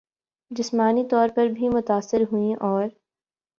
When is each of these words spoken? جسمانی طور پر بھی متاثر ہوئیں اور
جسمانی 0.51 1.03
طور 1.09 1.29
پر 1.35 1.47
بھی 1.47 1.69
متاثر 1.69 2.21
ہوئیں 2.31 2.55
اور 2.61 2.87